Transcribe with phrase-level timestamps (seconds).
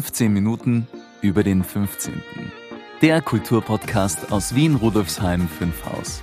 [0.00, 0.86] 15 Minuten
[1.20, 2.22] über den 15.
[3.02, 6.22] Der Kulturpodcast aus Wien Rudolfsheim 5 Haus.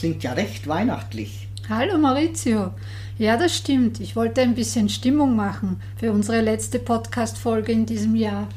[0.00, 1.46] Klingt ja recht weihnachtlich.
[1.68, 2.70] Hallo Maurizio.
[3.18, 4.00] Ja, das stimmt.
[4.00, 8.48] Ich wollte ein bisschen Stimmung machen für unsere letzte Podcast-Folge in diesem Jahr.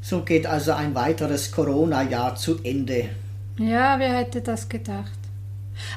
[0.00, 3.08] So geht also ein weiteres Corona-Jahr zu Ende.
[3.58, 5.18] Ja, wer hätte das gedacht?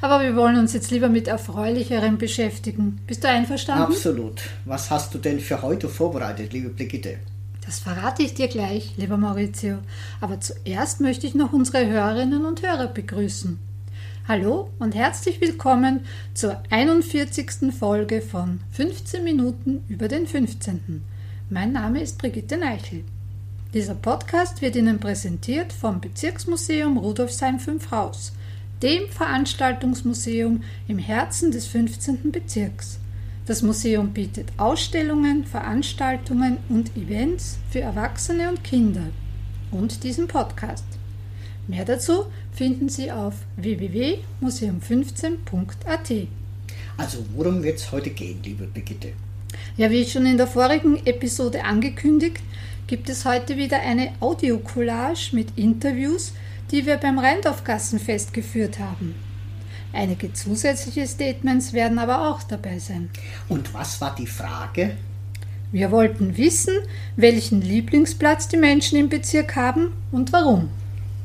[0.01, 2.99] Aber wir wollen uns jetzt lieber mit Erfreulicherem beschäftigen.
[3.05, 3.83] Bist du einverstanden?
[3.83, 4.41] Absolut.
[4.65, 7.19] Was hast du denn für heute vorbereitet, liebe Brigitte?
[7.63, 9.77] Das verrate ich dir gleich, lieber Maurizio.
[10.19, 13.59] Aber zuerst möchte ich noch unsere Hörerinnen und Hörer begrüßen.
[14.27, 15.99] Hallo und herzlich willkommen
[16.33, 17.71] zur 41.
[17.77, 21.03] Folge von 15 Minuten über den 15.
[21.51, 23.03] Mein Name ist Brigitte Neichel.
[23.75, 28.33] Dieser Podcast wird Ihnen präsentiert vom Bezirksmuseum Rudolfsheim 5 Haus,
[28.81, 32.31] dem Veranstaltungsmuseum im Herzen des 15.
[32.31, 32.99] Bezirks.
[33.45, 39.05] Das Museum bietet Ausstellungen, Veranstaltungen und Events für Erwachsene und Kinder
[39.69, 40.85] und diesen Podcast.
[41.67, 46.27] Mehr dazu finden Sie auf www.museum15.at.
[46.97, 49.09] Also worum wird es heute gehen, liebe Brigitte?
[49.77, 52.39] Ja, wie schon in der vorigen Episode angekündigt,
[52.87, 56.33] gibt es heute wieder eine Audiocollage mit Interviews,
[56.71, 59.15] die wir beim Rheindorfgassenfest geführt haben.
[59.91, 63.09] Einige zusätzliche Statements werden aber auch dabei sein.
[63.49, 64.95] Und was war die Frage?
[65.71, 66.73] Wir wollten wissen,
[67.15, 70.69] welchen Lieblingsplatz die Menschen im Bezirk haben und warum.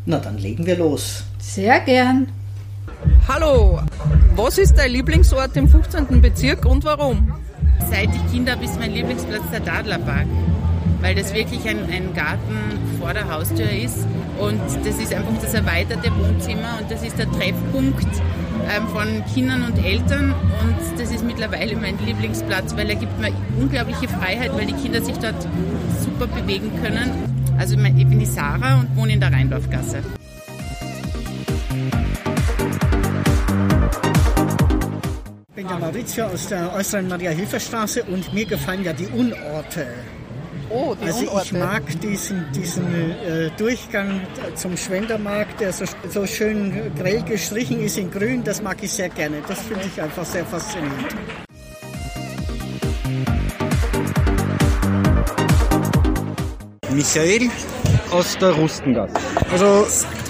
[0.07, 1.25] Na, dann legen wir los.
[1.41, 2.29] Sehr gern.
[3.27, 3.81] Hallo,
[4.37, 6.21] was ist dein Lieblingsort im 15.
[6.21, 7.33] Bezirk und warum?
[7.91, 10.27] Seit ich Kinder habe, ist mein Lieblingsplatz der Dadlerpark,
[11.01, 14.07] weil das wirklich ein, ein Garten vor der Haustür ist
[14.39, 18.07] und das ist einfach das erweiterte Wohnzimmer und das ist der Treffpunkt
[18.77, 23.33] ähm, von Kindern und Eltern und das ist mittlerweile mein Lieblingsplatz, weil er gibt mir
[23.59, 25.43] unglaubliche Freiheit, weil die Kinder sich dort
[26.05, 27.11] super bewegen können.
[27.59, 30.03] Also ich bin die Sarah und wohne in der Rheindorfgasse.
[35.61, 39.87] Bin der Maurizio aus der äußeren Maria-Hilfer-Straße und mir gefallen ja die Unorte.
[40.71, 41.59] Oh, die Also ich Unorte.
[41.59, 44.23] mag diesen, diesen äh, Durchgang
[44.55, 49.11] zum Schwendermarkt, der so, so schön grell gestrichen ist in grün, das mag ich sehr
[49.11, 49.43] gerne.
[49.47, 51.15] Das finde ich einfach sehr faszinierend.
[56.91, 57.51] Michael
[58.11, 59.15] aus der Rustengasse.
[59.53, 59.87] Also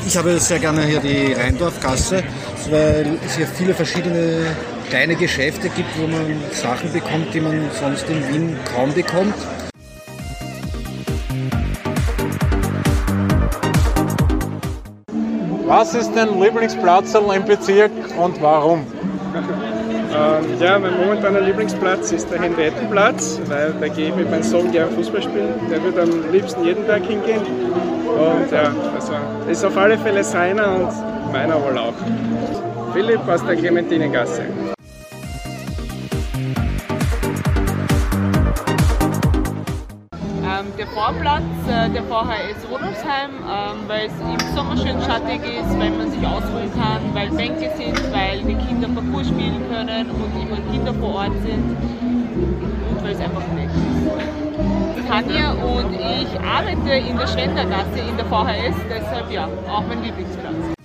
[0.07, 2.25] ich habe sehr gerne hier die Rheindorfgasse,
[2.69, 4.57] weil es hier viele verschiedene
[4.91, 9.35] kleine Geschäfte gibt, wo man Sachen bekommt, die man sonst in Wien kaum bekommt.
[15.67, 18.85] Was ist dein Lieblingsplatz im Bezirk und warum?
[20.13, 24.73] Ähm, ja, mein momentaner Lieblingsplatz ist der Henriettenplatz, weil da gehe ich mit meinem Sohn
[24.73, 25.55] gerne Fußball spielen.
[25.71, 27.43] Der wird am liebsten jeden Tag hingehen.
[27.43, 29.13] Und ja, also
[29.49, 31.95] ist auf alle Fälle seiner und meiner wohl auch.
[32.93, 34.43] Philipp aus der Clementinengasse.
[40.95, 42.03] Vorplatz, äh, der
[42.51, 47.15] ist Rudolfsheim, ähm, weil es im Sommer schön schattig ist, weil man sich ausruhen kann,
[47.15, 51.77] weil Bänke sind, weil die Kinder Parcours spielen können und immer Kinder vor Ort sind
[52.91, 55.09] und weil es einfach nett ist.
[55.09, 60.80] Tanja und ich arbeite in der Schwendergasse in der VHS, deshalb ja, auch mein Lieblingsplatz.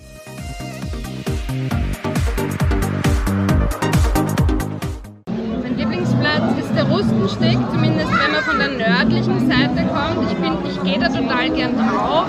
[7.26, 10.32] Rustensteg, zumindest wenn man von der nördlichen Seite kommt.
[10.32, 12.28] Ich, bin, ich gehe da total gern drauf.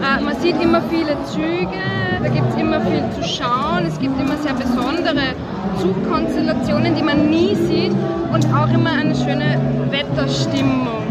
[0.00, 1.82] Äh, man sieht immer viele Züge,
[2.22, 3.86] da gibt es immer viel zu schauen.
[3.86, 5.34] Es gibt immer sehr besondere
[5.80, 7.92] Zugkonstellationen, die man nie sieht
[8.32, 9.58] und auch immer eine schöne
[9.90, 11.02] Wetterstimmung.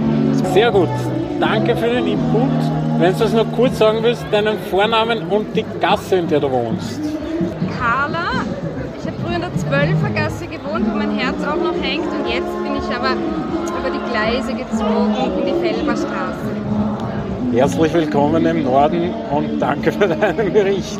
[0.53, 0.89] Sehr gut.
[1.39, 2.49] Danke für den Input.
[2.97, 6.49] Wenn du das noch kurz sagen willst, deinen Vornamen und die Gasse, in der du
[6.49, 7.01] wohnst.
[7.77, 8.45] Carla,
[8.99, 11.06] ich habe früher in der Zwölfergasse gewohnt, wo mein
[11.47, 13.13] auch noch hängt und jetzt bin ich aber
[13.79, 16.51] über die Gleise gezogen in die Felberstraße.
[17.53, 20.99] Herzlich willkommen im Norden und danke für deinen Bericht.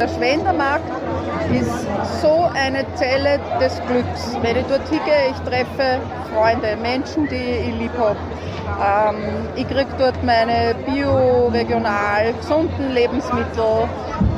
[0.00, 0.90] Der Schwendermarkt
[1.52, 1.86] ist
[2.22, 4.36] so eine Zelle des Glücks.
[4.40, 6.00] Wenn ich dort hingehe, ich treffe
[6.32, 8.16] Freunde, Menschen, die ich lieb habe.
[8.82, 9.16] Ähm,
[9.56, 13.88] ich kriege dort meine bio, regional, gesunden Lebensmittel.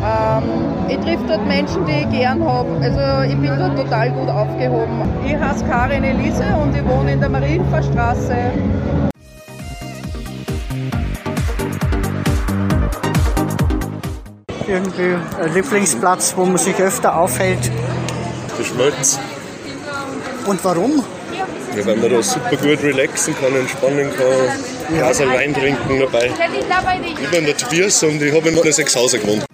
[0.04, 0.42] Ähm,
[0.88, 2.68] ich treffe dort Menschen, die ich gern habe.
[2.82, 5.02] Also ich bin dort total gut aufgehoben.
[5.24, 8.36] Ich heiße Karin Elise und ich wohne in der Marienvorstraße.
[14.66, 17.70] Irgendwie ein Lieblingsplatz, wo man sich öfter aufhält.
[18.58, 19.18] Der Schmelz.
[20.46, 21.02] Und warum?
[21.76, 25.10] Ja, weil man da super gut relaxen kann, entspannen kann, ja.
[25.10, 26.30] Glas Wein trinken dabei.
[27.20, 29.44] Ich bin der Tobias und ich habe in der Sechshauser gewohnt.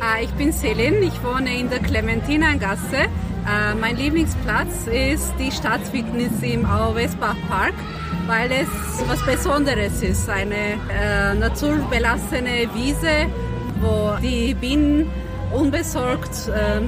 [0.00, 2.96] Ah, ich bin Selin, ich wohne in der Clementinengasse.
[2.96, 7.74] Äh, mein Lieblingsplatz ist die Stadtfitness im Auer-Westbach Park,
[8.26, 8.68] weil es
[9.06, 10.30] was Besonderes ist.
[10.30, 13.26] Eine äh, naturbelassene Wiese,
[13.80, 15.10] wo die Bienen
[15.52, 16.80] unbesorgt äh,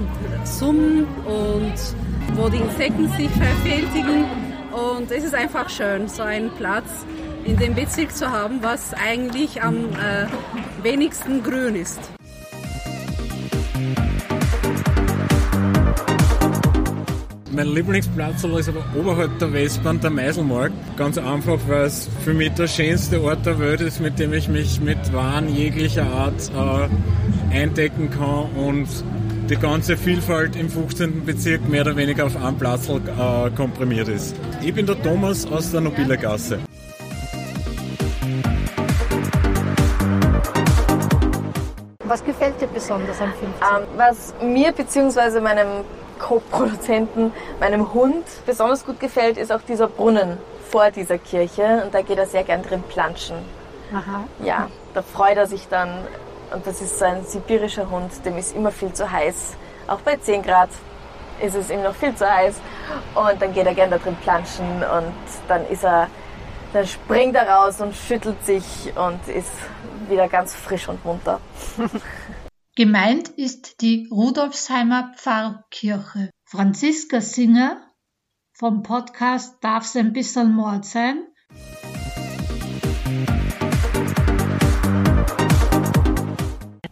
[0.47, 1.75] summen und
[2.35, 4.25] wo die Insekten sich verfältigen.
[4.73, 7.05] Und es ist einfach schön, so einen Platz
[7.45, 10.27] in dem Bezirk zu haben, was eigentlich am äh,
[10.83, 12.11] wenigsten grün ist.
[17.61, 20.73] Mein Lieblingsplatz ist aber oberhalb der Westbahn der Meiselmarkt.
[20.97, 24.49] Ganz einfach, weil es für mich der schönste Ort der Welt ist, mit dem ich
[24.49, 28.89] mich mit Waren jeglicher Art äh, eindecken kann und
[29.51, 31.27] die ganze Vielfalt im 15.
[31.27, 34.35] Bezirk mehr oder weniger auf einen Platz äh, komprimiert ist.
[34.63, 36.61] Ich bin der Thomas aus der Nobilergasse.
[42.05, 43.49] Was gefällt dir besonders am 15?
[43.61, 45.41] Ähm, was mir bzw.
[45.41, 45.85] meinem
[46.21, 50.39] Co-Produzenten, meinem Hund besonders gut gefällt, ist auch dieser Brunnen
[50.71, 53.37] vor dieser Kirche und da geht er sehr gern drin planschen.
[53.93, 54.25] Aha.
[54.45, 56.07] Ja, da freut er sich dann
[56.53, 59.57] und das ist so ein sibirischer Hund, dem ist immer viel zu heiß.
[59.89, 60.69] Auch bei 10 Grad
[61.41, 62.57] ist es ihm noch viel zu heiß
[63.15, 65.13] und dann geht er gern da drin planschen und
[65.49, 66.09] dann ist er,
[66.73, 69.53] dann springt er raus und schüttelt sich und ist
[70.09, 71.41] wieder ganz frisch und munter.
[72.81, 76.31] Gemeint ist die Rudolfsheimer Pfarrkirche.
[76.47, 77.77] Franziska Singer
[78.55, 81.27] vom Podcast Darf's ein bisschen Mord sein?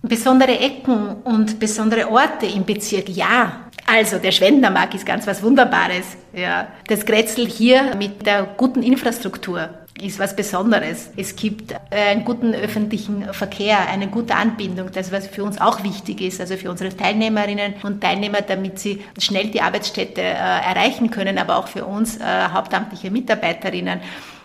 [0.02, 3.70] Besondere Ecken und besondere Orte im Bezirk, ja.
[3.86, 6.18] Also der Schwendermarkt ist ganz was Wunderbares.
[6.34, 6.68] Ja.
[6.88, 11.10] Das Grätzl hier mit der guten Infrastruktur ist was Besonderes.
[11.16, 15.82] Es gibt äh, einen guten öffentlichen Verkehr, eine gute Anbindung, das was für uns auch
[15.84, 21.10] wichtig ist, also für unsere Teilnehmerinnen und Teilnehmer, damit sie schnell die Arbeitsstätte äh, erreichen
[21.10, 24.00] können, aber auch für uns äh, hauptamtliche Mitarbeiterinnen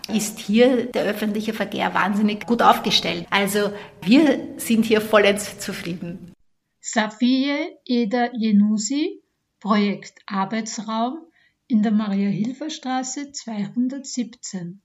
[0.10, 3.26] ist hier der öffentliche Verkehr wahnsinnig gut aufgestellt.
[3.30, 3.72] Also
[4.02, 6.34] wir sind hier vollends zufrieden.
[6.82, 7.56] Safie
[7.86, 9.22] Eder Jenusi,
[9.62, 11.20] Projekt Arbeitsraum
[11.68, 14.82] in der Maria-Hilfer-Straße 217.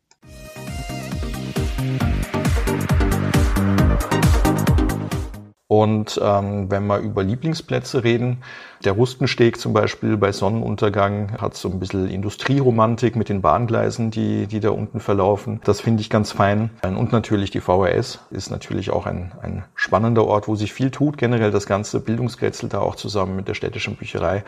[5.71, 8.39] Und ähm, wenn wir über Lieblingsplätze reden,
[8.85, 14.47] der Rustensteg zum Beispiel bei Sonnenuntergang hat so ein bisschen Industrieromantik mit den Bahngleisen, die,
[14.47, 15.61] die da unten verlaufen.
[15.65, 16.71] Das finde ich ganz fein.
[16.83, 21.19] Und natürlich die VHS ist natürlich auch ein, ein spannender Ort, wo sich viel tut.
[21.19, 24.45] Generell das ganze Bildungsgrätzl da auch zusammen mit der städtischen Bücherei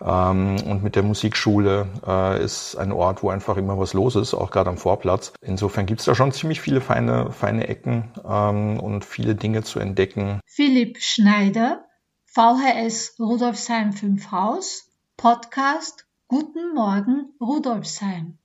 [0.00, 4.50] und mit der Musikschule äh, ist ein Ort, wo einfach immer was los ist, auch
[4.50, 5.32] gerade am Vorplatz.
[5.40, 10.40] Insofern gibt's da schon ziemlich viele feine, feine Ecken ähm, und viele Dinge zu entdecken.
[10.46, 11.84] Philipp Schneider,
[12.26, 18.38] VHS Rudolfsheim 5 Haus, Podcast Guten Morgen Rudolfsheim.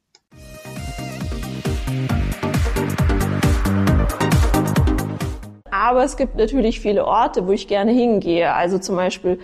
[5.69, 8.53] Aber es gibt natürlich viele Orte, wo ich gerne hingehe.
[8.53, 9.39] Also zum Beispiel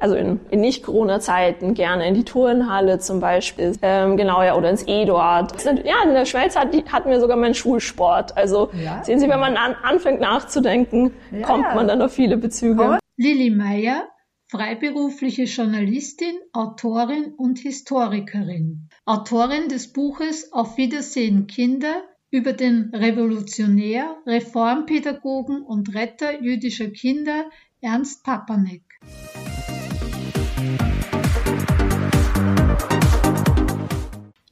[0.00, 4.86] also in, in Nicht-Corona-Zeiten gerne in die Turnhalle zum Beispiel, ähm, genau ja, oder ins
[4.86, 5.64] E dort.
[5.64, 8.36] Ja, in der Schweiz hat, hatten wir sogar meinen Schulsport.
[8.36, 9.02] Also ja.
[9.04, 12.98] sehen Sie, wenn man an, anfängt nachzudenken, ja, kommt man dann auf viele Bezüge.
[13.16, 14.08] Lilly Meyer,
[14.48, 18.88] freiberufliche Journalistin, Autorin und Historikerin.
[19.04, 27.46] Autorin des Buches Auf Wiedersehen Kinder über den Revolutionär, Reformpädagogen und Retter jüdischer Kinder
[27.80, 28.82] Ernst Papanek.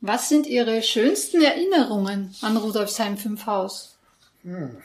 [0.06, 3.96] Was sind Ihre schönsten Erinnerungen an Rudolfsheim 5 Haus?
[4.42, 4.76] Hm.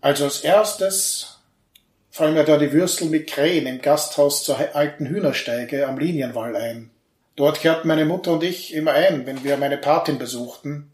[0.00, 1.38] Also als erstes
[2.10, 6.90] fallen mir da die Würstel mit Krähen im Gasthaus zur alten Hühnersteige am Linienwall ein.
[7.36, 10.90] Dort kehrten meine Mutter und ich immer ein, wenn wir meine Patin besuchten.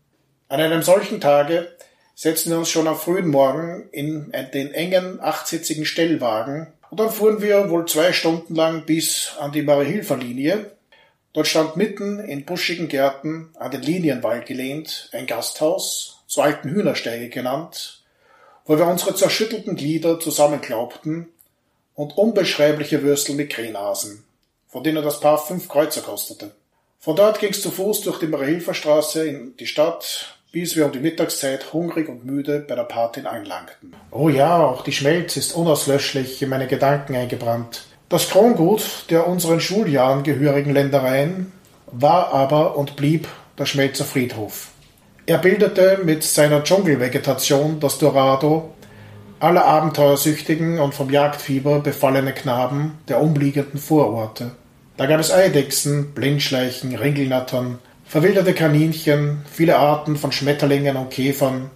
[0.48, 1.74] An einem solchen Tage
[2.14, 7.40] setzten wir uns schon am frühen Morgen in den engen achtsitzigen Stellwagen und dann fuhren
[7.40, 10.72] wir wohl zwei Stunden lang bis an die Marie-Hilfer-Linie.
[11.32, 17.28] Dort stand mitten in buschigen Gärten an den Linienwall gelehnt ein Gasthaus, so alten Hühnersteige
[17.28, 18.02] genannt,
[18.64, 21.28] wo wir unsere zerschüttelten Glieder zusammenklaubten
[21.94, 24.24] und unbeschreibliche Würstel mit Krähnasen,
[24.68, 26.50] von denen das Paar fünf Kreuzer kostete.
[26.98, 30.98] Von dort ging's zu Fuß durch die Marie-Hilfer-Straße in die Stadt, bis wir um die
[30.98, 33.94] Mittagszeit hungrig und müde bei der Patin anlangten.
[34.10, 37.86] Oh ja, auch die Schmelz ist unauslöschlich in meine Gedanken eingebrannt.
[38.10, 41.52] Das Krongut der unseren Schuljahren gehörigen Ländereien
[41.92, 44.70] war aber und blieb der Schmelzer Friedhof.
[45.26, 48.74] Er bildete mit seiner Dschungelvegetation das Dorado
[49.38, 54.50] aller abenteuersüchtigen und vom Jagdfieber befallene Knaben der umliegenden Vororte.
[54.96, 61.70] Da gab es Eidechsen, Blindschleichen, Ringelnattern, verwilderte Kaninchen, viele Arten von Schmetterlingen und Käfern,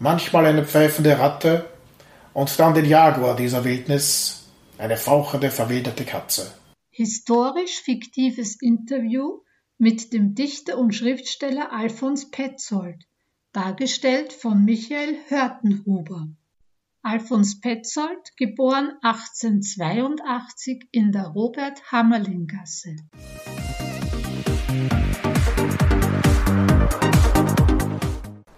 [0.00, 1.66] manchmal eine pfeifende Ratte
[2.32, 4.39] und dann den Jaguar dieser Wildnis,
[4.80, 6.52] eine fauchende, verwilderte Katze.
[6.90, 9.40] Historisch fiktives Interview
[9.78, 13.04] mit dem Dichter und Schriftsteller Alfons Petzold,
[13.52, 16.28] dargestellt von Michael Hörtenhuber.
[17.02, 22.96] Alfons Petzold, geboren 1882 in der Robert-Hammerling-Gasse.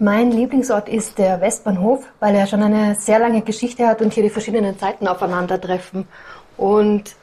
[0.05, 4.25] Mein Lieblingsort ist der Westbahnhof, weil er schon eine sehr lange Geschichte hat und hier
[4.25, 6.09] die verschiedenen Zeiten aufeinandertreffen.
[6.57, 7.15] Und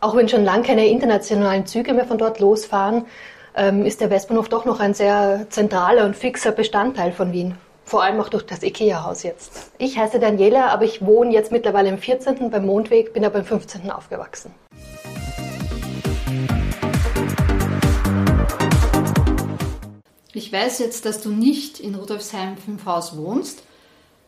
[0.00, 3.04] auch wenn schon lange keine internationalen Züge mehr von dort losfahren,
[3.54, 7.54] ähm, ist der Westbahnhof doch noch ein sehr zentraler und fixer Bestandteil von Wien.
[7.84, 9.70] Vor allem auch durch das IKEA-Haus jetzt.
[9.78, 12.50] Ich heiße Daniela, aber ich wohne jetzt mittlerweile im 14.
[12.50, 13.88] beim Mondweg, bin aber im 15.
[13.88, 14.52] aufgewachsen.
[20.32, 23.64] Ich weiß jetzt, dass du nicht in Rudolfsheim 5 Haus wohnst,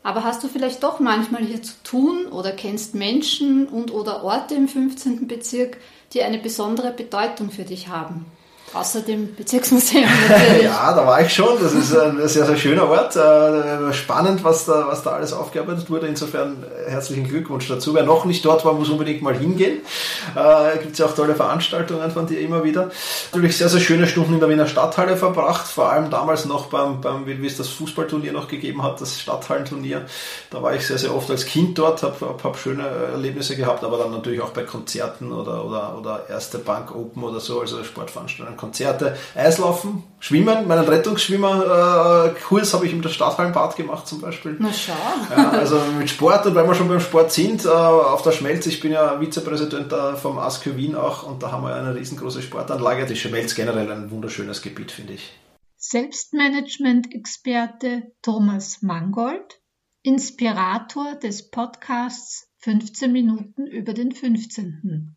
[0.02, 4.56] aber hast du vielleicht doch manchmal hier zu tun oder kennst Menschen und oder Orte
[4.56, 5.28] im 15.
[5.28, 5.76] Bezirk,
[6.12, 8.26] die eine besondere Bedeutung für dich haben?
[8.74, 10.04] Außer dem Bezirksmuseum
[10.62, 11.60] ja, da war ich schon.
[11.60, 13.16] Das ist ein sehr, sehr schöner Ort.
[13.16, 16.06] Äh, spannend, was da, was da alles aufgearbeitet wurde.
[16.06, 17.94] Insofern äh, herzlichen Glückwunsch dazu.
[17.94, 19.80] Wer noch nicht dort war, muss unbedingt mal hingehen.
[20.34, 22.90] Äh, Gibt es ja auch tolle Veranstaltungen von dir immer wieder.
[23.32, 25.66] Natürlich sehr, sehr schöne Stunden in der Wiener Stadthalle verbracht.
[25.66, 30.06] Vor allem damals noch beim, beim wie es das Fußballturnier noch gegeben hat, das Stadthallenturnier.
[30.48, 33.84] Da war ich sehr, sehr oft als Kind dort, habe hab, hab schöne Erlebnisse gehabt,
[33.84, 37.84] aber dann natürlich auch bei Konzerten oder, oder, oder erste Bank Open oder so, also
[37.84, 44.54] Sportveranstaltungen Konzerte, Eislaufen, Schwimmen, meinen Rettungsschwimmerkurs habe ich im Stadthallenbad gemacht zum Beispiel.
[44.60, 44.92] Na schau.
[45.36, 48.66] Ja, also mit Sport und weil wir schon beim Sport sind, äh, auf der Schmelz,
[48.66, 49.92] ich bin ja Vizepräsident
[50.22, 53.04] vom ASKÖ Wien auch und da haben wir eine riesengroße Sportanlage.
[53.06, 55.32] Die Schmelz generell ein wunderschönes Gebiet, finde ich.
[55.76, 59.60] Selbstmanagement-Experte Thomas Mangold,
[60.02, 65.16] Inspirator des Podcasts 15 Minuten über den 15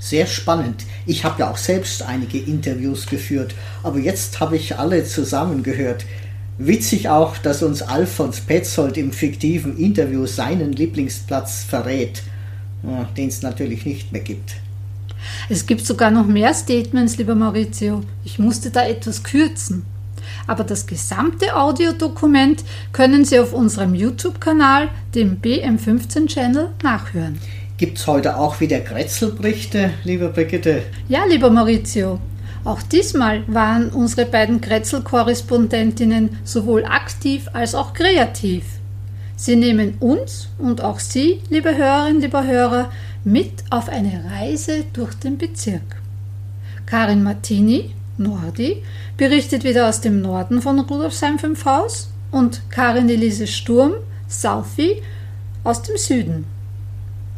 [0.00, 0.84] sehr spannend.
[1.06, 6.04] Ich habe ja auch selbst einige Interviews geführt, aber jetzt habe ich alle zusammengehört.
[6.58, 12.22] Witzig auch, dass uns Alfons Petzold im fiktiven Interview seinen Lieblingsplatz verrät,
[13.16, 14.56] den es natürlich nicht mehr gibt.
[15.48, 18.02] Es gibt sogar noch mehr Statements, lieber Maurizio.
[18.24, 19.84] Ich musste da etwas kürzen.
[20.46, 27.38] Aber das gesamte Audiodokument können Sie auf unserem YouTube-Kanal, dem BM15-Channel, nachhören.
[27.80, 30.82] Gibt es heute auch wieder Kretzelberichte, liebe Brigitte?
[31.08, 32.20] Ja, lieber Maurizio.
[32.62, 38.64] Auch diesmal waren unsere beiden Kretzel-Korrespondentinnen sowohl aktiv als auch kreativ.
[39.34, 42.92] Sie nehmen uns und auch Sie, liebe Hörerinnen, lieber Hörer,
[43.24, 46.02] mit auf eine Reise durch den Bezirk.
[46.84, 48.82] Karin Martini, Nordi,
[49.16, 53.94] berichtet wieder aus dem Norden von Rudolfsheim 5 Haus und Karin Elise Sturm,
[54.28, 55.00] Southie,
[55.64, 56.59] aus dem Süden.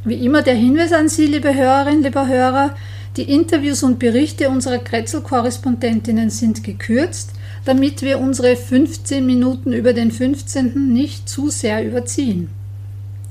[0.04, 2.74] Wie immer der Hinweis an Sie, liebe Hörerinnen, lieber Hörer,
[3.16, 7.30] die Interviews und Berichte unserer Kretzel-Korrespondentinnen sind gekürzt,
[7.64, 10.92] damit wir unsere 15 Minuten über den 15.
[10.92, 12.48] nicht zu sehr überziehen.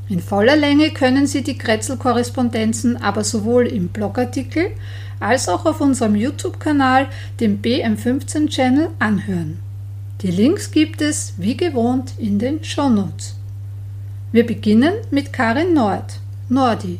[0.08, 4.68] In voller Länge können Sie die Kretzel-Korrespondenzen aber sowohl im Blogartikel
[5.20, 7.08] als auch auf unserem YouTube-Kanal,
[7.42, 9.60] dem BM15-Channel, anhören.
[10.22, 13.36] Die Links gibt es, wie gewohnt, in den Shownotes.
[14.32, 16.22] Wir beginnen mit Karin Nord.
[16.54, 17.00] Nordi.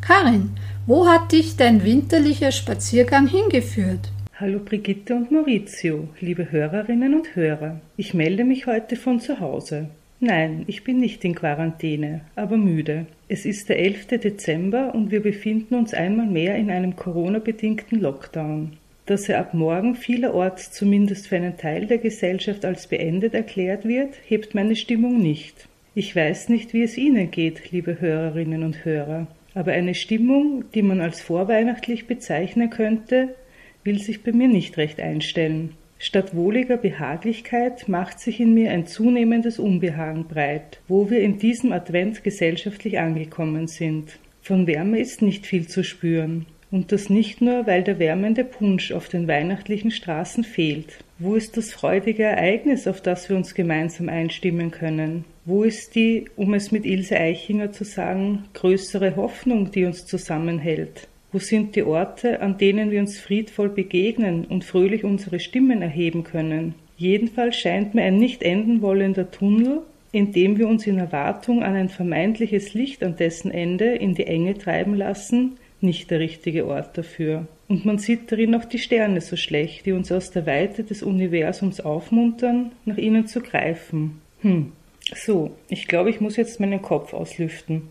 [0.00, 0.50] Karin,
[0.86, 4.12] wo hat dich dein winterlicher Spaziergang hingeführt?
[4.38, 7.80] Hallo Brigitte und Maurizio, liebe Hörerinnen und Hörer.
[7.96, 9.88] Ich melde mich heute von zu Hause.
[10.20, 13.06] Nein, ich bin nicht in Quarantäne, aber müde.
[13.26, 14.06] Es ist der 11.
[14.06, 18.76] Dezember und wir befinden uns einmal mehr in einem Corona-bedingten Lockdown.
[19.04, 24.14] Dass er ab morgen vielerorts zumindest für einen Teil der Gesellschaft als beendet erklärt wird,
[24.28, 25.66] hebt meine Stimmung nicht.
[25.98, 30.82] Ich weiß nicht, wie es Ihnen geht, liebe Hörerinnen und Hörer, aber eine Stimmung, die
[30.82, 33.34] man als vorweihnachtlich bezeichnen könnte,
[33.82, 35.72] will sich bei mir nicht recht einstellen.
[35.98, 41.72] Statt wohliger Behaglichkeit macht sich in mir ein zunehmendes Unbehagen breit, wo wir in diesem
[41.72, 44.18] Advent gesellschaftlich angekommen sind.
[44.42, 46.44] Von Wärme ist nicht viel zu spüren.
[46.70, 50.98] Und das nicht nur, weil der wärmende Punsch auf den weihnachtlichen Straßen fehlt.
[51.18, 55.24] Wo ist das freudige Ereignis, auf das wir uns gemeinsam einstimmen können?
[55.46, 61.08] Wo ist die, um es mit Ilse Eichinger zu sagen, größere Hoffnung, die uns zusammenhält?
[61.32, 66.22] Wo sind die Orte, an denen wir uns friedvoll begegnen und fröhlich unsere Stimmen erheben
[66.22, 66.74] können?
[66.98, 69.80] Jedenfalls scheint mir ein nicht enden wollender Tunnel,
[70.12, 74.26] in dem wir uns in Erwartung an ein vermeintliches Licht an dessen Ende in die
[74.26, 77.46] Enge treiben lassen, nicht der richtige Ort dafür.
[77.68, 81.02] Und man sieht darin auch die Sterne so schlecht, die uns aus der Weite des
[81.02, 84.20] Universums aufmuntern, nach ihnen zu greifen.
[84.42, 84.72] Hm.
[85.14, 87.90] So, ich glaube, ich muss jetzt meinen Kopf auslüften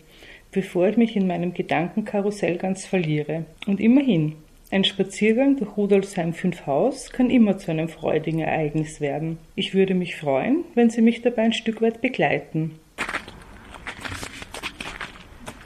[0.56, 3.44] bevor ich mich in meinem Gedankenkarussell ganz verliere.
[3.66, 4.36] Und immerhin,
[4.70, 9.36] ein Spaziergang durch Rudolfsheim 5 Haus kann immer zu einem freudigen Ereignis werden.
[9.54, 12.78] Ich würde mich freuen, wenn Sie mich dabei ein Stück weit begleiten.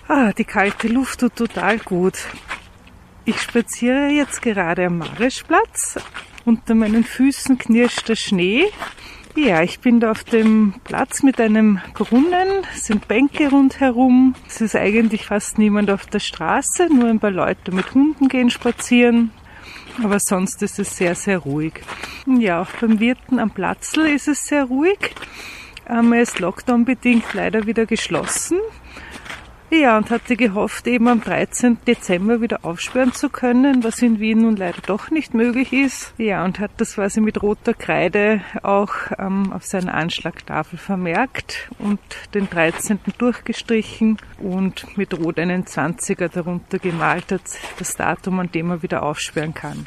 [0.08, 2.26] Ah, die kalte Luft tut total gut.
[3.24, 5.98] Ich spaziere jetzt gerade am Marischplatz.
[6.44, 8.66] Unter meinen Füßen knirscht der Schnee
[9.36, 14.34] ja, ich bin da auf dem Platz mit einem Brunnen, es sind Bänke rundherum.
[14.48, 18.50] Es ist eigentlich fast niemand auf der Straße, nur ein paar Leute mit Hunden gehen
[18.50, 19.30] spazieren.
[20.02, 21.74] Aber sonst ist es sehr, sehr ruhig.
[22.26, 25.14] Ja, auch beim Wirten am Platzl ist es sehr ruhig.
[25.88, 28.58] Ähm, er ist Lockdown-bedingt leider wieder geschlossen.
[29.70, 31.78] Ja, und hatte gehofft, eben am 13.
[31.86, 36.12] Dezember wieder aufsperren zu können, was in Wien nun leider doch nicht möglich ist.
[36.18, 42.00] Ja, und hat das quasi mit roter Kreide auch ähm, auf seiner Anschlagtafel vermerkt und
[42.34, 42.98] den 13.
[43.16, 47.42] durchgestrichen und mit Rot einen 20er darunter gemalt hat,
[47.78, 49.86] das Datum, an dem er wieder aufsperren kann.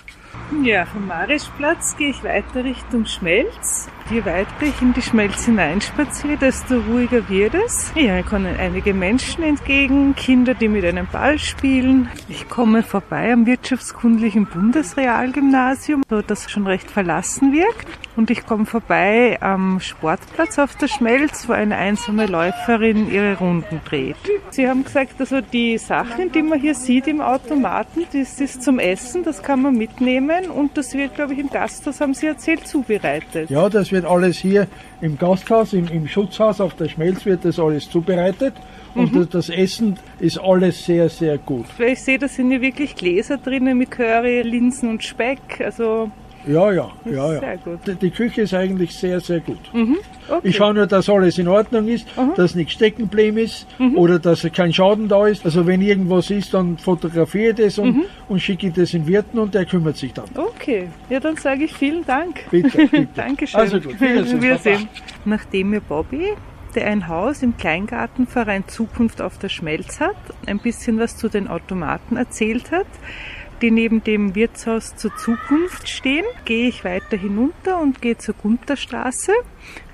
[0.63, 3.89] Ja, vom Marischplatz gehe ich weiter Richtung Schmelz.
[4.09, 7.93] Je weiter ich in die Schmelz hineinspaziere, desto ruhiger wird es.
[7.95, 12.09] Mir kommen einige Menschen entgegen, Kinder, die mit einem Ball spielen.
[12.27, 17.87] Ich komme vorbei am Wirtschaftskundlichen Bundesrealgymnasium, wo das schon recht verlassen wirkt.
[18.15, 23.81] Und ich komme vorbei am Sportplatz auf der Schmelz, wo eine einsame Läuferin ihre Runden
[23.85, 24.17] dreht.
[24.51, 28.77] Sie haben gesagt, also die Sachen, die man hier sieht im Automaten, das ist zum
[28.77, 32.67] Essen, das kann man mitnehmen und das wird, glaube ich, im Gasthaus, haben Sie erzählt,
[32.67, 33.49] zubereitet.
[33.49, 34.67] Ja, das wird alles hier
[34.99, 38.53] im Gasthaus, im, im Schutzhaus auf der Schmelz wird das alles zubereitet.
[38.95, 39.19] Und mhm.
[39.19, 41.65] das, das, Essen ist alles sehr, sehr gut.
[41.79, 45.61] Ich sehe, da sind ja wirklich Gläser drinnen mit Curry, Linsen und Speck.
[45.63, 46.11] Also
[46.47, 47.39] ja, ja, ja, ja.
[47.39, 47.79] Sehr gut.
[47.87, 49.59] Die, die, Küche ist eigentlich sehr, sehr gut.
[49.73, 49.97] Mhm.
[50.27, 50.47] Okay.
[50.47, 52.33] Ich schaue nur, dass alles in Ordnung ist, mhm.
[52.35, 53.97] dass nichts stecken geblieben ist mhm.
[53.97, 55.45] oder dass kein Schaden da ist.
[55.45, 58.03] Also wenn irgendwas ist, dann fotografiere ich das und, mhm.
[58.29, 60.25] und schicke ich das in Wirten und der kümmert sich dann.
[60.35, 62.49] Okay, ja dann sage ich vielen Dank.
[62.51, 63.07] Bitte, bitte.
[63.15, 63.59] Dankeschön.
[63.59, 64.41] Also gut, Wiedersehen.
[64.41, 64.89] Wiedersehen.
[65.25, 66.33] Nachdem mir Bobby
[66.75, 71.47] der ein Haus im Kleingartenverein Zukunft auf der Schmelz hat, ein bisschen was zu den
[71.47, 72.87] Automaten erzählt hat,
[73.63, 79.31] die neben dem Wirtshaus zur Zukunft stehen, gehe ich weiter hinunter und gehe zur Gunterstraße,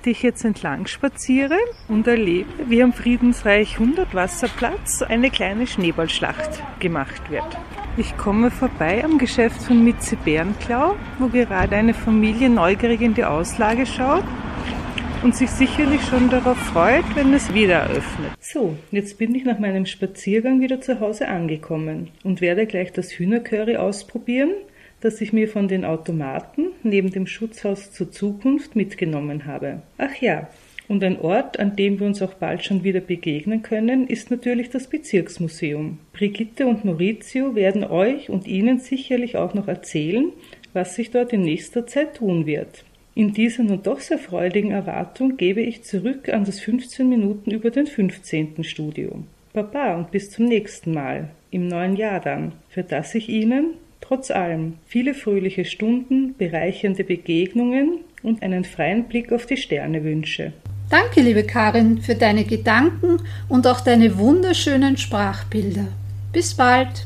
[0.04, 6.64] die ich jetzt entlang spaziere und erlebe, wie am Friedensreich 100 Wasserplatz eine kleine Schneeballschlacht
[6.80, 7.46] gemacht wird.
[7.96, 13.26] Ich komme vorbei am Geschäft von Mitze Bärenklau, wo gerade eine Familie neugierig in die
[13.26, 14.24] Auslage schaut
[15.24, 18.32] und sich sicherlich schon darauf freut, wenn es wieder eröffnet.
[18.40, 23.12] So, jetzt bin ich nach meinem Spaziergang wieder zu Hause angekommen und werde gleich das
[23.12, 24.52] Hühnercurry ausprobieren,
[25.02, 29.82] das ich mir von den Automaten neben dem Schutzhaus zur Zukunft mitgenommen habe.
[29.98, 30.48] Ach ja,
[30.88, 34.70] und ein Ort, an dem wir uns auch bald schon wieder begegnen können, ist natürlich
[34.70, 36.00] das Bezirksmuseum.
[36.14, 40.32] Brigitte und Maurizio werden euch und Ihnen sicherlich auch noch erzählen,
[40.74, 42.86] was sich dort in nächster Zeit tun wird.
[43.20, 47.70] In dieser nun doch sehr freudigen Erwartung gebe ich zurück an das 15 Minuten über
[47.70, 48.64] den 15.
[48.64, 49.26] Studio.
[49.52, 54.32] Baba und bis zum nächsten Mal, im neuen Jahr dann, für das ich Ihnen, trotz
[54.32, 60.54] allem, viele fröhliche Stunden, bereichernde Begegnungen und einen freien Blick auf die Sterne wünsche.
[60.90, 63.18] Danke, liebe Karin, für deine Gedanken
[63.50, 65.90] und auch deine wunderschönen Sprachbilder.
[66.32, 67.06] Bis bald.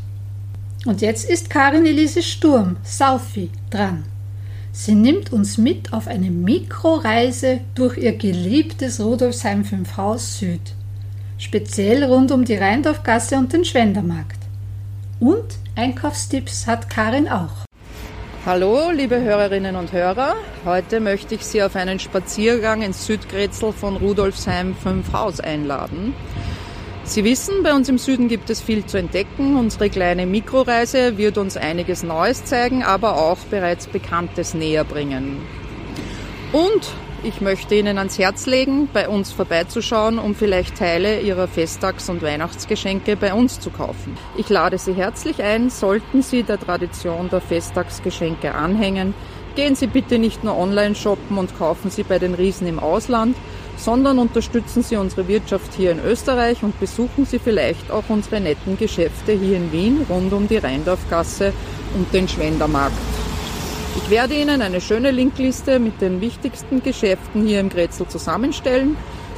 [0.86, 4.04] Und jetzt ist Karin Elise Sturm, Southie, dran.
[4.76, 10.62] Sie nimmt uns mit auf eine Mikroreise durch ihr geliebtes Rudolfsheim 5 Haus Süd,
[11.38, 14.40] speziell rund um die Rheindorfgasse und den Schwendermarkt.
[15.20, 17.68] Und Einkaufstipps hat Karin auch.
[18.48, 20.34] Hallo, liebe Hörerinnen und Hörer.
[20.66, 26.16] Heute möchte ich Sie auf einen Spaziergang ins Südgrätzl von Rudolfsheim 5 Haus einladen.
[27.06, 29.58] Sie wissen, bei uns im Süden gibt es viel zu entdecken.
[29.58, 35.42] Unsere kleine Mikroreise wird uns einiges Neues zeigen, aber auch bereits Bekanntes näher bringen.
[36.54, 36.88] Und
[37.24, 42.22] ich möchte Ihnen ans Herz legen, bei uns vorbeizuschauen, um vielleicht Teile Ihrer Festtags- und
[42.22, 44.18] Weihnachtsgeschenke bei uns zu kaufen.
[44.38, 49.14] Ich lade Sie herzlich ein, sollten Sie der Tradition der Festtagsgeschenke anhängen,
[49.56, 53.36] gehen Sie bitte nicht nur online shoppen und kaufen Sie bei den Riesen im Ausland,
[53.78, 58.78] sondern unterstützen Sie unsere Wirtschaft hier in Österreich und besuchen Sie vielleicht auch unsere netten
[58.78, 61.54] Geschäfte hier in Wien rund um die Rheindorfgasse
[61.96, 62.98] und den Schwendermarkt.
[63.96, 68.98] Ich werde Ihnen eine schöne Linkliste mit den wichtigsten Geschäften hier im Grätzl zusammenstellen,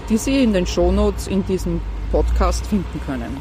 [0.10, 3.38] die Sie in den Shownotes in diesem Podcast finden können.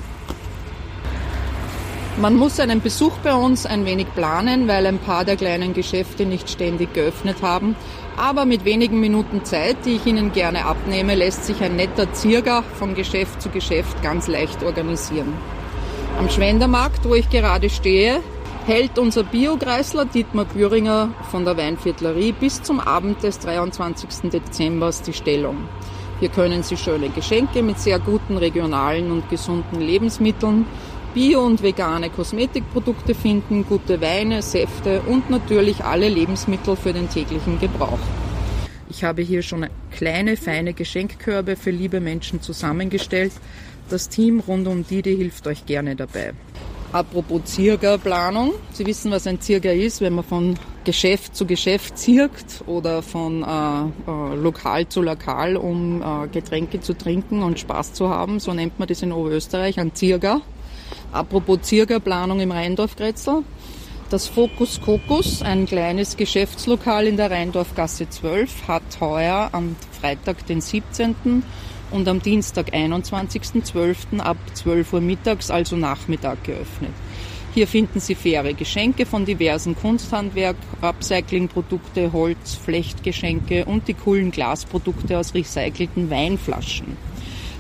[2.17, 6.25] Man muss einen Besuch bei uns ein wenig planen, weil ein paar der kleinen Geschäfte
[6.25, 7.75] nicht ständig geöffnet haben.
[8.17, 12.63] Aber mit wenigen Minuten Zeit, die ich Ihnen gerne abnehme, lässt sich ein netter Zierger
[12.63, 15.35] von Geschäft zu Geschäft ganz leicht organisieren.
[16.19, 18.21] Am Schwendermarkt, wo ich gerade stehe,
[18.67, 24.31] hält unser Biokreisler Dietmar Büringer von der Weinviertlerie bis zum Abend des 23.
[24.31, 25.69] Dezember die Stellung.
[26.21, 30.67] Hier können Sie schöne Geschenke mit sehr guten regionalen und gesunden Lebensmitteln,
[31.15, 37.61] Bio- und vegane Kosmetikprodukte finden, gute Weine, Säfte und natürlich alle Lebensmittel für den täglichen
[37.61, 38.01] Gebrauch.
[38.91, 43.33] Ich habe hier schon kleine, feine Geschenkkörbe für liebe Menschen zusammengestellt.
[43.89, 46.33] Das Team rund um Didi hilft euch gerne dabei.
[46.91, 48.53] Apropos Ziergerplanung.
[48.73, 53.43] Sie wissen, was ein Zierger ist, wenn man von Geschäft zu Geschäft zirkt oder von
[53.43, 53.47] äh,
[54.11, 58.39] äh, Lokal zu Lokal, um äh, Getränke zu trinken und Spaß zu haben.
[58.39, 60.41] So nennt man das in Oberösterreich, ein Zierger.
[61.15, 63.45] Apropos Ziergerplanung im Rheindorfkretzel.
[64.11, 70.61] Das Fokus Kokos, ein kleines Geschäftslokal in der Rheindorfgasse 12, hat heuer am Freitag, den
[70.61, 71.45] 17
[71.93, 74.19] und am Dienstag, 21.12.
[74.19, 76.93] ab 12 Uhr mittags, also Nachmittag, geöffnet.
[77.55, 85.17] Hier finden Sie faire Geschenke von diversen Kunsthandwerk, Upcycling-Produkte, Holz, Flechtgeschenke und die coolen Glasprodukte
[85.17, 86.97] aus recycelten Weinflaschen.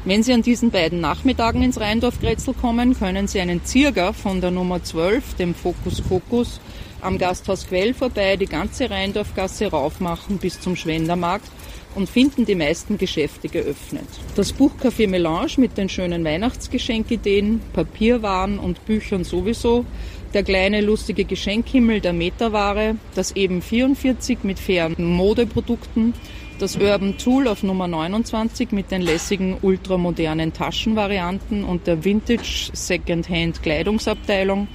[0.07, 4.51] Wenn Sie an diesen beiden Nachmittagen ins Rheindorf-Grätzl kommen, können Sie einen Zierger von der
[4.51, 6.61] Nummer 12, dem Fokus Kokos,
[7.01, 11.51] am Gasthaus Quell vorbei, die ganze Rheindorfgasse raufmachen bis zum Schwendermarkt
[11.95, 14.05] und finden die meisten Geschäfte geöffnet.
[14.35, 19.87] Das Buchcafé Melange mit den schönen Weihnachtsgeschenkideen, Papierwaren und Büchern sowieso,
[20.35, 26.12] der kleine lustige Geschenkhimmel der Meterware, das eben 44 mit fairen Modeprodukten,
[26.59, 33.62] das Urban Tool auf Nummer 29 mit den lässigen ultramodernen Taschenvarianten und der Vintage Secondhand
[33.62, 34.69] Kleidungsabteilung,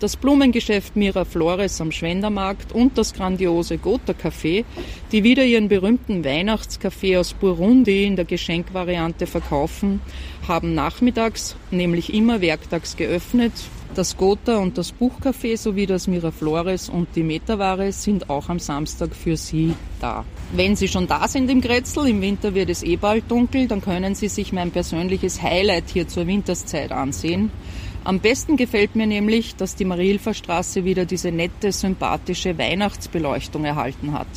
[0.00, 4.64] das Blumengeschäft Mira Flores am Schwendermarkt und das grandiose Gotha Café,
[5.12, 10.00] die wieder ihren berühmten Weihnachtskaffee aus Burundi in der Geschenkwariante verkaufen,
[10.48, 13.52] haben nachmittags, nämlich immer werktags geöffnet.
[13.96, 19.16] Das Gotha und das Buchcafé sowie das Miraflores und die Metaware sind auch am Samstag
[19.16, 20.26] für Sie da.
[20.52, 23.80] Wenn Sie schon da sind im Grätzl, im Winter wird es eh bald dunkel, dann
[23.80, 27.50] können Sie sich mein persönliches Highlight hier zur Winterszeit ansehen.
[28.04, 34.28] Am besten gefällt mir nämlich, dass die Marielferstraße wieder diese nette, sympathische Weihnachtsbeleuchtung erhalten hat.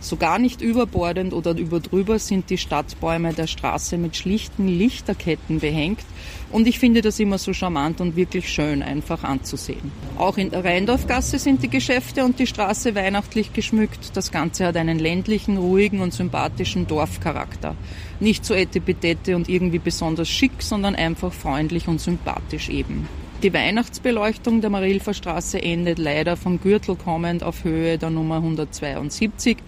[0.00, 6.04] So gar nicht überbordend oder überdrüber sind die Stadtbäume der Straße mit schlichten Lichterketten behängt
[6.50, 9.92] und ich finde das immer so charmant und wirklich schön einfach anzusehen.
[10.16, 14.16] Auch in der Rheindorfgasse sind die Geschäfte und die Straße weihnachtlich geschmückt.
[14.16, 17.74] Das Ganze hat einen ländlichen, ruhigen und sympathischen Dorfcharakter.
[18.20, 23.08] Nicht so etepetete und irgendwie besonders schick, sondern einfach freundlich und sympathisch eben.
[23.44, 29.58] Die Weihnachtsbeleuchtung der Marilfer Straße endet leider vom Gürtel kommend auf Höhe der Nummer 172.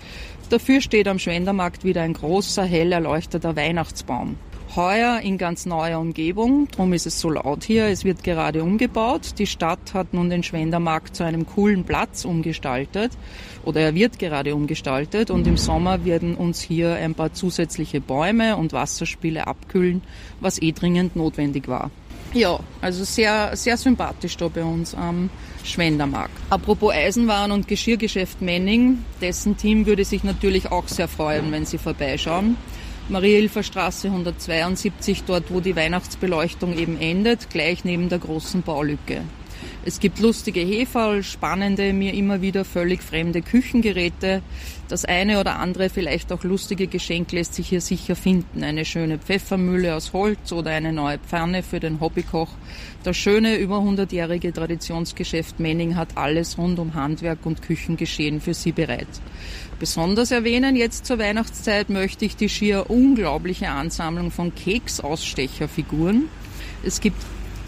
[0.48, 4.34] Dafür steht am Schwendermarkt wieder ein großer, hell erleuchteter Weihnachtsbaum.
[4.74, 7.86] Heuer in ganz neuer Umgebung, darum ist es so laut hier.
[7.86, 9.38] Es wird gerade umgebaut.
[9.38, 13.12] Die Stadt hat nun den Schwendermarkt zu einem coolen Platz umgestaltet
[13.64, 18.56] oder er wird gerade umgestaltet und im Sommer werden uns hier ein paar zusätzliche Bäume
[18.56, 20.02] und Wasserspiele abkühlen,
[20.40, 21.92] was eh dringend notwendig war.
[22.32, 25.30] Ja, also sehr, sehr sympathisch da bei uns am
[25.64, 26.32] Schwendermarkt.
[26.48, 31.78] Apropos Eisenwaren und Geschirrgeschäft Menning, dessen Team würde sich natürlich auch sehr freuen, wenn Sie
[31.78, 32.56] vorbeischauen.
[33.08, 39.22] Mariahilfer Straße 172, dort wo die Weihnachtsbeleuchtung eben endet, gleich neben der großen Baulücke.
[39.82, 44.42] Es gibt lustige Heferl, spannende, mir immer wieder völlig fremde Küchengeräte.
[44.88, 48.62] Das eine oder andere vielleicht auch lustige Geschenk lässt sich hier sicher finden.
[48.62, 52.50] Eine schöne Pfeffermühle aus Holz oder eine neue Pfanne für den Hobbykoch.
[53.04, 58.72] Das schöne über 100-jährige Traditionsgeschäft Menning hat alles rund um Handwerk und Küchengeschehen für Sie
[58.72, 59.08] bereit.
[59.78, 66.28] Besonders erwähnen jetzt zur Weihnachtszeit möchte ich die schier unglaubliche Ansammlung von Keksausstecherfiguren.
[66.82, 67.16] Es gibt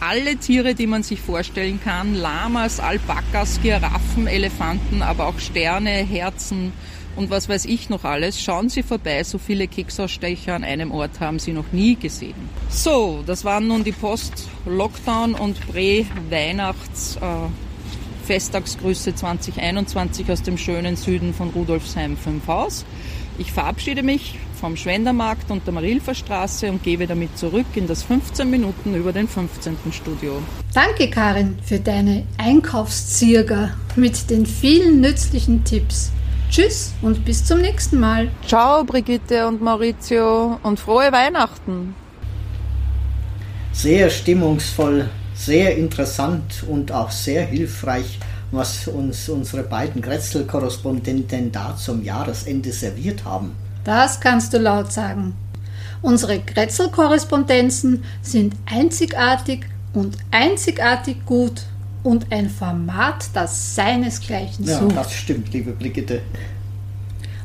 [0.02, 2.14] alle Tiere, die man sich vorstellen kann.
[2.14, 6.72] Lamas, Alpakas, Giraffen, Elefanten, aber auch Sterne, Herzen
[7.14, 8.42] und was weiß ich noch alles.
[8.42, 12.48] Schauen Sie vorbei, so viele Keksausstecher an einem Ort haben Sie noch nie gesehen.
[12.68, 17.48] So, das waren nun die Post-Lockdown- und Prä-Weihnachts- äh,
[18.26, 22.84] Festtagsgrüße 2021 aus dem schönen Süden von Rudolfsheim 5 Haus.
[23.36, 28.48] Ich verabschiede mich vom Schwendermarkt und der Marilferstraße und gebe damit zurück in das 15
[28.48, 29.76] Minuten über den 15.
[29.90, 30.40] Studio.
[30.72, 36.12] Danke, Karin, für deine Einkaufszirger mit den vielen nützlichen Tipps.
[36.48, 38.28] Tschüss und bis zum nächsten Mal.
[38.46, 41.96] Ciao, Brigitte und Maurizio und frohe Weihnachten.
[43.72, 48.20] Sehr stimmungsvoll, sehr interessant und auch sehr hilfreich,
[48.52, 53.56] was uns unsere beiden Grätzl-Korrespondenten da zum Jahresende serviert haben.
[53.84, 55.34] Das kannst du laut sagen.
[56.02, 61.62] Unsere Grätzl-Korrespondenzen sind einzigartig und einzigartig gut
[62.02, 64.96] und ein Format, das seinesgleichen ja, sucht.
[64.96, 66.22] das stimmt, liebe Brigitte.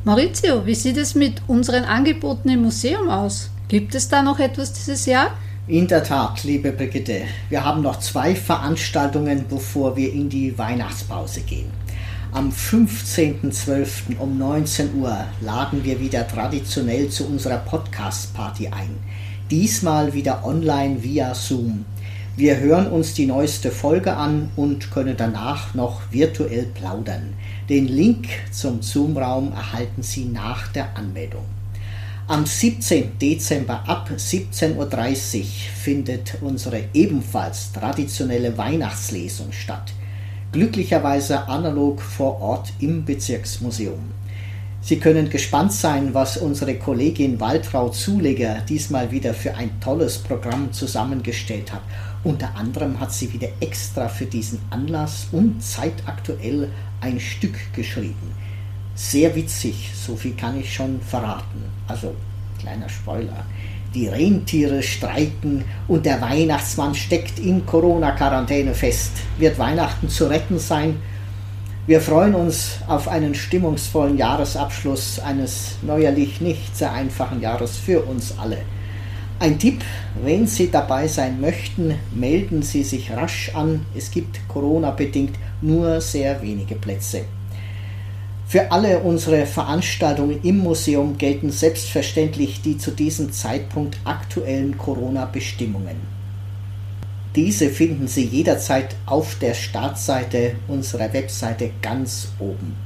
[0.04, 3.50] Maurizio, wie sieht es mit unseren Angeboten im Museum aus?
[3.67, 5.32] Gibt es da noch etwas dieses Jahr?
[5.67, 11.41] In der Tat, liebe Brigitte, wir haben noch zwei Veranstaltungen, bevor wir in die Weihnachtspause
[11.41, 11.69] gehen.
[12.38, 14.19] Am 15.12.
[14.19, 18.95] um 19 Uhr laden wir wieder traditionell zu unserer Podcast-Party ein.
[19.50, 21.86] Diesmal wieder online via Zoom.
[22.36, 27.34] Wir hören uns die neueste Folge an und können danach noch virtuell plaudern.
[27.69, 31.45] Den Link zum Zoom-Raum erhalten Sie nach der Anmeldung.
[32.28, 33.17] Am 17.
[33.17, 35.45] Dezember ab 17.30 Uhr
[35.82, 39.91] findet unsere ebenfalls traditionelle Weihnachtslesung statt.
[40.53, 43.99] Glücklicherweise analog vor Ort im Bezirksmuseum.
[44.81, 50.71] Sie können gespannt sein, was unsere Kollegin Waltraud Zuleger diesmal wieder für ein tolles Programm
[50.71, 51.81] zusammengestellt hat.
[52.23, 56.69] Unter anderem hat sie wieder extra für diesen Anlass und zeitaktuell
[57.01, 58.33] ein Stück geschrieben.
[58.95, 61.65] Sehr witzig, so viel kann ich schon verraten.
[61.89, 62.15] Also,
[62.57, 63.45] kleiner Spoiler.
[63.93, 69.12] Die Rentiere streiken und der Weihnachtsmann steckt in Corona-Quarantäne fest.
[69.38, 70.97] Wird Weihnachten zu retten sein?
[71.88, 78.38] Wir freuen uns auf einen stimmungsvollen Jahresabschluss eines neuerlich nicht sehr einfachen Jahres für uns
[78.38, 78.58] alle.
[79.39, 79.82] Ein Tipp,
[80.21, 83.86] wenn Sie dabei sein möchten, melden Sie sich rasch an.
[83.95, 87.21] Es gibt Corona-bedingt nur sehr wenige Plätze.
[88.49, 95.97] Für alle unsere Veranstaltungen im Museum gelten selbstverständlich die zu diesem Zeitpunkt aktuellen Corona-Bestimmungen.
[97.36, 102.77] Diese finden Sie jederzeit auf der Startseite unserer Webseite ganz oben.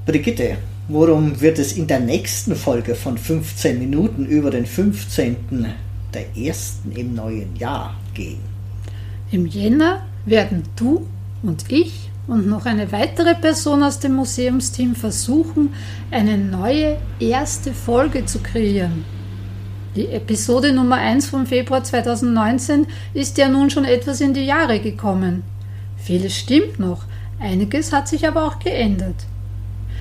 [0.06, 0.58] Brigitte,
[0.88, 5.68] worum wird es in der nächsten Folge von 15 Minuten über den 15.
[6.14, 8.40] der ersten im neuen Jahr gehen?
[9.32, 11.08] Im Jänner werden du
[11.44, 15.74] und ich und noch eine weitere Person aus dem Museumsteam versuchen,
[16.12, 19.06] eine neue erste Folge zu kreieren.
[19.94, 24.80] Die Episode Nummer 1 vom Februar 2019 ist ja nun schon etwas in die Jahre
[24.80, 25.44] gekommen.
[25.98, 27.04] Vieles stimmt noch,
[27.42, 29.26] einiges hat sich aber auch geändert.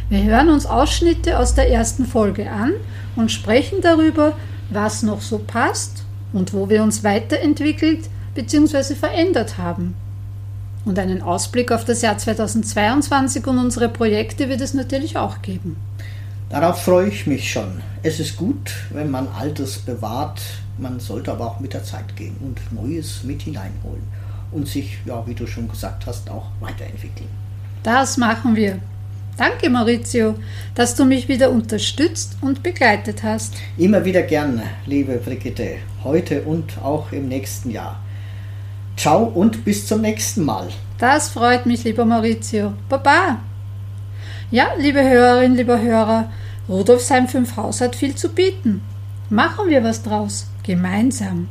[0.09, 2.75] Wir hören uns Ausschnitte aus der ersten Folge an
[3.17, 4.37] und sprechen darüber,
[4.71, 8.95] was noch so passt und wo wir uns weiterentwickelt bzw.
[8.95, 9.97] verändert haben.
[10.85, 15.77] Und einen Ausblick auf das Jahr 2022 und unsere Projekte wird es natürlich auch geben.
[16.51, 17.81] Darauf freue ich mich schon.
[18.03, 20.41] Es ist gut, wenn man Altes bewahrt,
[20.79, 24.03] man sollte aber auch mit der Zeit gehen und Neues mit hineinholen
[24.51, 27.29] und sich, ja, wie du schon gesagt hast, auch weiterentwickeln.
[27.85, 28.81] Das machen wir.
[29.37, 30.35] Danke, Maurizio,
[30.75, 33.55] dass du mich wieder unterstützt und begleitet hast.
[33.79, 38.03] Immer wieder gerne, liebe Brigitte, heute und auch im nächsten Jahr.
[38.97, 40.69] Ciao und bis zum nächsten Mal.
[40.99, 42.73] Das freut mich, lieber Maurizio.
[42.89, 43.39] Baba!
[44.53, 46.29] Ja, liebe Hörerinnen, lieber Hörer,
[46.69, 48.83] Rudolfsheim 5 Haus hat viel zu bieten.
[49.29, 50.49] Machen wir was draus.
[50.65, 51.49] gemeinsam.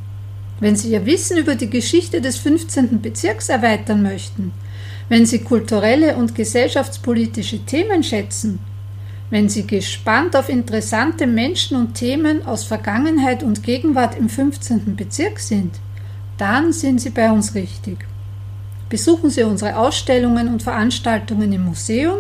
[0.60, 3.02] Wenn Sie Ihr Wissen über die Geschichte des 15.
[3.02, 4.52] Bezirks erweitern möchten,
[5.08, 8.60] wenn Sie kulturelle und gesellschaftspolitische Themen schätzen,
[9.30, 14.98] wenn Sie gespannt auf interessante Menschen und Themen aus Vergangenheit und Gegenwart im 15.
[14.98, 15.76] Bezirk sind,
[16.38, 18.06] dann sind Sie bei uns richtig.
[18.90, 22.20] Besuchen Sie unsere Ausstellungen und Veranstaltungen im Museum,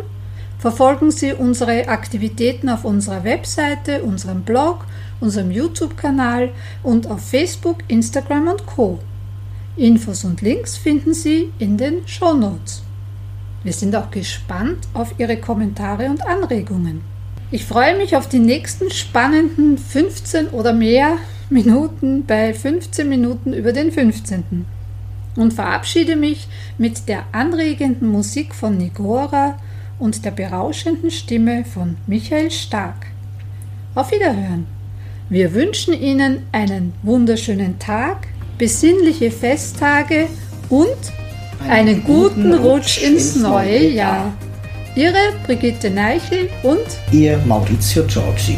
[0.59, 4.85] verfolgen Sie unsere Aktivitäten auf unserer Webseite, unserem Blog,
[5.21, 6.51] unserem YouTube-Kanal
[6.83, 8.99] und auf Facebook, Instagram und Co.
[9.77, 12.83] Infos und Links finden Sie in den Show Notes.
[13.63, 17.01] Wir sind auch gespannt auf Ihre Kommentare und Anregungen.
[17.51, 21.17] Ich freue mich auf die nächsten spannenden 15 oder mehr
[21.49, 24.65] Minuten bei 15 Minuten über den 15.
[25.35, 29.57] und verabschiede mich mit der anregenden Musik von Nigora
[29.99, 33.07] und der berauschenden Stimme von Michael Stark.
[33.95, 34.65] Auf Wiederhören!
[35.29, 40.27] Wir wünschen Ihnen einen wunderschönen Tag, besinnliche Festtage
[40.69, 40.97] und
[41.67, 44.33] einen guten Rutsch ins neue Jahr.
[44.95, 48.57] Ihre Brigitte Neichel und Ihr Maurizio Giorgi.